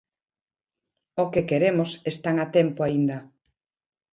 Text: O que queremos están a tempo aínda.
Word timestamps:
O 1.23 1.25
que 1.33 1.41
queremos 1.49 1.89
están 2.11 2.35
a 2.43 2.47
tempo 2.57 2.79
aínda. 2.83 3.17